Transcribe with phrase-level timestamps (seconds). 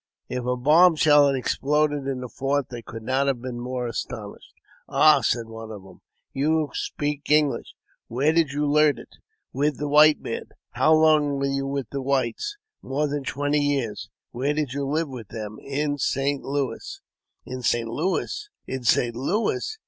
[0.29, 3.85] If a bomb shell had exploded in the fort they could not have been more
[3.85, 4.51] astonished.
[4.89, 6.01] "Ah," said one of them,"
[6.33, 7.75] you speak English!
[8.07, 9.17] Where did you learn it?"
[9.53, 10.45] "With the white man.""
[10.79, 14.53] How long were you with the whites?" 150 AUTOBIOGBAPHY OF" More than twenty years."" Where
[14.55, 16.41] did you live with them?"" In St.
[16.43, 16.99] Louis."
[17.45, 17.87] "In St.
[17.87, 18.49] Louis!
[18.65, 19.15] in St.
[19.15, 19.77] Louis